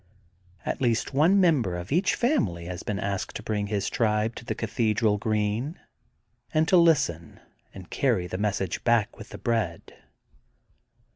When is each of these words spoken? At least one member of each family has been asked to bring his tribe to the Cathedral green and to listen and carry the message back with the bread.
At 0.65 0.81
least 0.81 1.13
one 1.13 1.39
member 1.39 1.75
of 1.77 1.91
each 1.91 2.15
family 2.15 2.65
has 2.65 2.81
been 2.81 2.97
asked 2.97 3.35
to 3.35 3.43
bring 3.43 3.67
his 3.67 3.87
tribe 3.87 4.33
to 4.37 4.43
the 4.43 4.55
Cathedral 4.55 5.19
green 5.19 5.79
and 6.51 6.67
to 6.69 6.75
listen 6.77 7.39
and 7.71 7.87
carry 7.91 8.25
the 8.25 8.39
message 8.39 8.83
back 8.83 9.15
with 9.19 9.29
the 9.29 9.37
bread. 9.37 9.93